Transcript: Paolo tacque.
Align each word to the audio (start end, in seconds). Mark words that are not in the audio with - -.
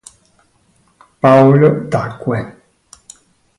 Paolo 1.21 1.69
tacque. 1.91 2.39